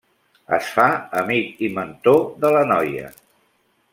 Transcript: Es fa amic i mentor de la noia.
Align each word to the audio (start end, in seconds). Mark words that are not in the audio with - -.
Es 0.55 0.69
fa 0.77 0.85
amic 1.21 1.61
i 1.69 1.69
mentor 1.77 2.25
de 2.45 2.53
la 2.57 2.65
noia. 2.73 3.15